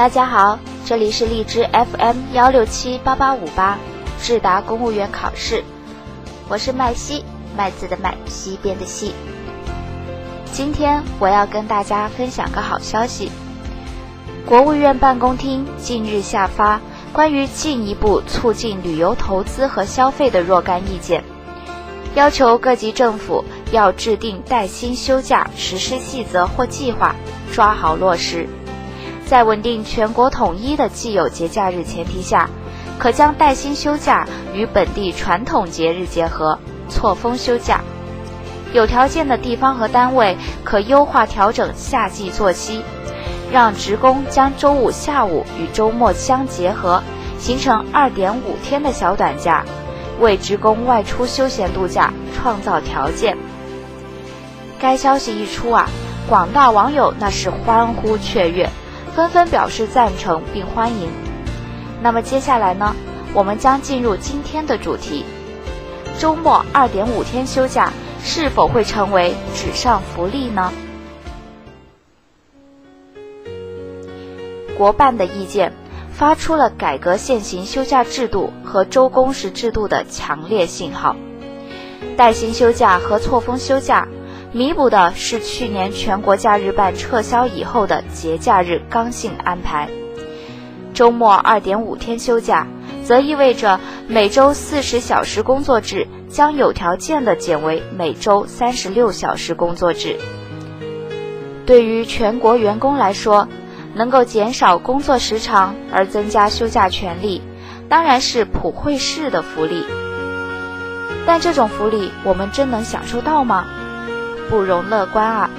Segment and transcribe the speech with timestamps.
[0.00, 3.76] 大家好，这里是荔枝 FM 幺六七八八五八，
[4.22, 5.62] 智达公务员考试，
[6.48, 7.22] 我是麦西，
[7.54, 9.12] 麦子的麦，西边的西。
[10.54, 13.30] 今天我要跟大家分享个好消息，
[14.46, 16.80] 国务院办公厅近日下发
[17.12, 21.22] 关于进一步促进旅游投资和消费的若干意见，
[22.14, 27.14] 要求各级政府要制定带薪休假实施细则或计划，
[27.52, 28.48] 抓好落实。
[29.30, 32.50] 在稳定全国统一的既有节假日前提下，
[32.98, 36.58] 可将带薪休假与本地传统节日结合，
[36.88, 37.80] 错峰休假。
[38.72, 42.82] 有条件的地方和单位可优化调整夏季作息，
[43.52, 47.00] 让职工将周五下午与周末相结合，
[47.38, 49.64] 形成二点五天的小短假，
[50.18, 53.38] 为职工外出休闲度假创造条件。
[54.80, 55.88] 该消息一出啊，
[56.28, 58.68] 广大网友那是欢呼雀跃。
[59.14, 61.10] 纷纷表示赞成并欢迎。
[62.02, 62.94] 那么接下来呢？
[63.32, 65.24] 我们将进入今天的主题：
[66.18, 70.72] 周末二点五天休假是否会成为纸上福利呢？
[74.76, 75.72] 国办的意见
[76.10, 81.14] 发出了改革现行休假制度和周工时制度的强烈信号。
[82.16, 84.08] 带薪休假和错峰休假。
[84.52, 89.88] 弥补的是去年全国假日办撤销以后的节假日刚性安排，
[90.92, 92.66] 周末二点五天休假，
[93.04, 93.78] 则意味着
[94.08, 100.16] 每周四十小时工作制将有条件的减为每周三十六小时工作制。
[101.64, 103.46] 对于全国员工来说，
[103.94, 107.40] 能够减少工作时长而增加休假权利，
[107.88, 109.84] 当然是普惠式的福利。
[111.24, 113.64] 但这种福利，我们真能享受到吗？
[114.50, 115.50] 不容乐观啊！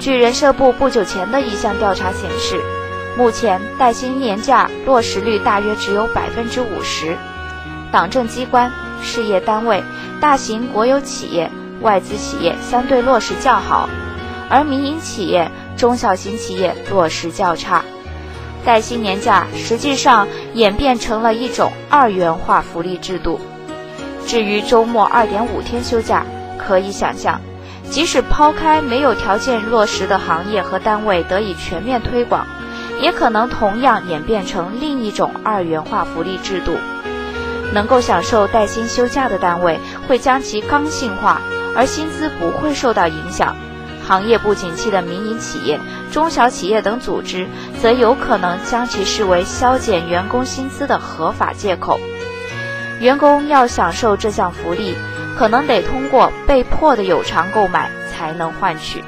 [0.00, 2.58] 据人社部不久前的一项调查显示，
[3.16, 7.14] 目前带薪年假落实率大约只有百分之五十，
[7.92, 9.82] 党政机关、事业单位、
[10.18, 11.50] 大型国有企业、
[11.82, 13.88] 外资企业相对落实较好，
[14.48, 17.84] 而民营企业、中小型企业落实较差。
[18.64, 23.38] 带薪年假实际上演变成了一种二元化福利制度。
[24.26, 26.24] 至于周末二点五天休假，
[26.58, 27.40] 可以想象。
[27.90, 32.46] 即使抛开没有条件落实的行业和单位得以全面推广，
[33.00, 36.76] 也可能同样演变成另一种二元化福利制度。
[37.72, 41.40] 能够享受带薪休假的单位会将其刚性化，
[41.74, 43.54] 而薪资不会受到影响；
[44.06, 45.78] 行业不景气的民营企业、
[46.10, 47.46] 中小企业等组织
[47.82, 52.00] 则有可能将其视为削减员工薪资的合法借口。
[53.00, 54.94] 员工要享受这项福利。
[55.38, 59.04] 可能得通过被迫的有偿购买才能换取。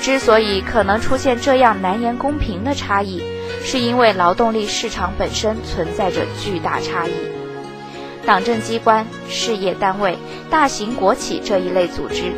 [0.00, 3.20] 之所以可能出现这样难言公平的差异，
[3.64, 7.12] 是因为劳动力市场本身存在着巨大差异。
[8.24, 10.16] 党政机关、事业单位、
[10.48, 12.32] 大型国企这一类组织，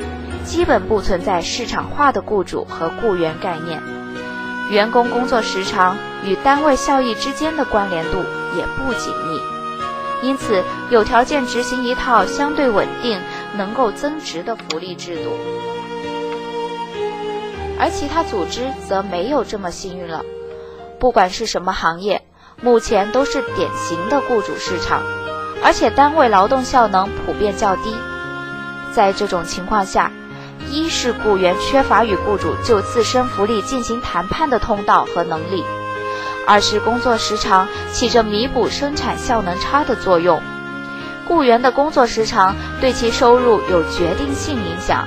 [0.46, 3.82] 基本不存在市场化的雇主和雇员概念，
[4.70, 8.24] 员工工作时长与单位效益之间的关联度
[8.56, 9.49] 也不紧密。
[10.22, 13.18] 因此，有条件执行一套相对稳定、
[13.56, 15.30] 能够增值的福利制度，
[17.78, 20.22] 而其他组织则没有这么幸运了。
[20.98, 22.22] 不管是什么行业，
[22.60, 25.02] 目前都是典型的雇主市场，
[25.64, 27.94] 而且单位劳动效能普遍较低。
[28.92, 30.12] 在这种情况下，
[30.70, 35.64] 一是雇员缺乏与雇主就自身福利进行谈判的通道和能力。
[36.50, 40.42] 二是工作时长起着弥补生产效能差的作用，
[41.28, 45.06] 雇员的工作时长对其收入有决定性影响，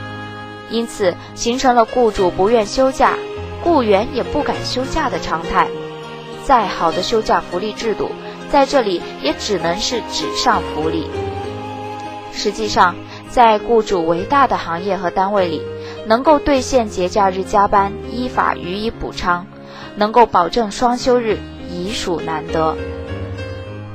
[0.70, 3.18] 因此形成了雇主不愿休假，
[3.62, 5.68] 雇员也不敢休假的常态。
[6.46, 8.10] 再好的休假福利制度，
[8.50, 11.10] 在这里也只能是纸上福利。
[12.31, 12.96] 实际上，
[13.30, 15.62] 在雇主为大的行业和单位里，
[16.07, 19.46] 能够兑现节假日加班依法予以补偿。
[19.95, 21.38] 能够保证双休日
[21.69, 22.75] 已属难得，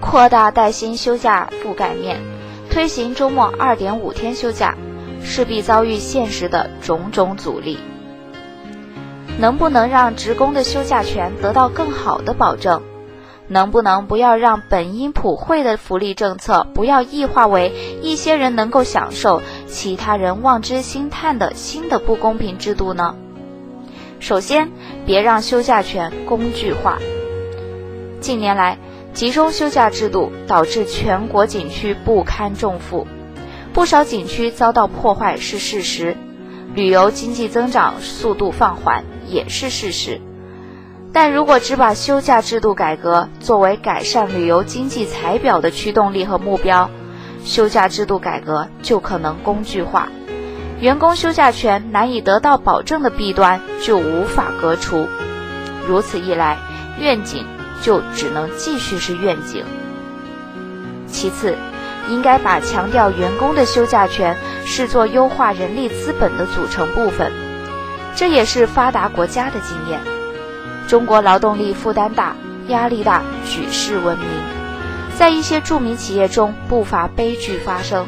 [0.00, 2.20] 扩大带薪休假覆盖面，
[2.70, 4.76] 推行周末二点五天休假，
[5.22, 7.78] 势必遭遇现实的种种阻力。
[9.38, 12.82] 能不能让职工的休假权得到更好的保证？
[13.50, 17.72] 能不能不要让本应普惠的福利政策不要异化为
[18.02, 23.14] 一些人能够享受，其他人望之兴叹的新的不公平制度呢？
[24.20, 24.68] 首先，
[25.06, 26.98] 别让休假权工具化。
[28.20, 28.78] 近年来，
[29.12, 33.06] 集中休假制度导致全国景区不堪重负，
[33.72, 36.16] 不少景区遭到破坏是事实，
[36.74, 40.20] 旅游经济增长速度放缓也是事实。
[41.12, 46.90] 但如果只把休假制度改革作为改善旅游经济财表的驱动力和目标，
[47.44, 50.10] 休假制度改革就可能工具化，
[50.80, 55.08] 员工休假权难以得到保证的弊端就无法革除。
[55.88, 56.56] 如此一来，
[57.00, 57.44] 愿景
[57.82, 59.64] 就只能继续是愿景。
[61.08, 61.56] 其次，
[62.08, 67.32] 应该把强调员工的休假权视作优化人力资本的组成部分，
[68.14, 70.00] 这也是发达国家的经验。
[70.86, 72.36] 中国劳动力负担大、
[72.68, 74.28] 压力大，举世闻名。
[75.18, 78.06] 在一些著名企业中，不乏悲剧发生。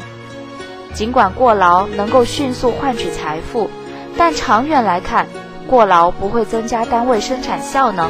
[0.93, 3.69] 尽管过劳能够迅速换取财富，
[4.17, 5.27] 但长远来看，
[5.67, 8.09] 过劳不会增加单位生产效能，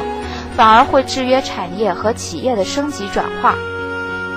[0.56, 3.54] 反而会制约产业和企业的升级转化。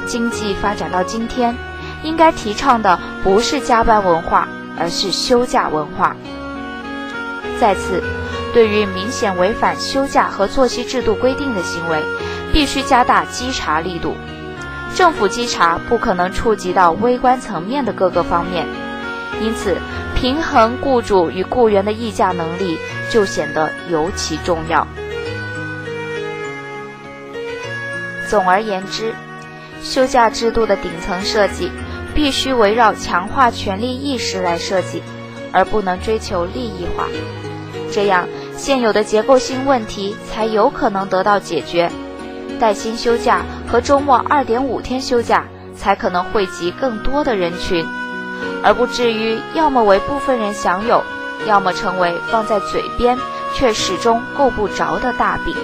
[0.07, 1.56] 经济发展到今天，
[2.03, 6.15] 应该提倡的不是加班文化，而是休假文化。
[7.59, 8.03] 再次。
[8.53, 12.01] 对于明显违反休假和作息制度规定的行为，
[12.53, 14.15] 必须加大稽查力度。
[14.95, 18.65] 政府稽查不可能触及到微观层面的各个方面，
[19.42, 19.75] 因此
[20.15, 22.77] 平衡雇主与雇员的议价能力
[23.09, 24.88] 就显得尤其重要。
[28.30, 29.13] 总而言之，
[29.83, 31.69] 休假制度的顶层设计
[32.15, 35.03] 必须围绕强化权利意识来设计，
[35.51, 37.07] 而不能追求利益化。
[37.91, 38.27] 这样。
[38.57, 41.91] 现有的结构性问题才有可能得到解决，
[42.55, 47.85] 带薪休假和周末二点五天休假才可能惠及更多的人群，
[48.63, 51.03] 而不至于要么为部分人享有，
[51.45, 53.17] 要么成为放在嘴边
[53.53, 55.55] 却始终够不着的大饼。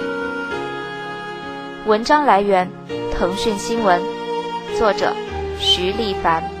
[1.86, 2.70] 文章来源：
[3.18, 4.00] 腾讯新闻，
[4.78, 5.12] 作者：
[5.58, 6.51] 徐立凡。